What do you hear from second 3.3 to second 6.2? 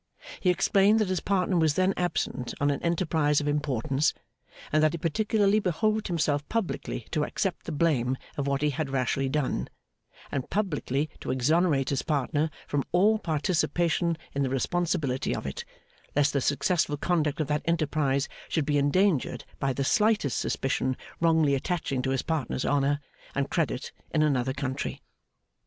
of importance, and that it particularly behoved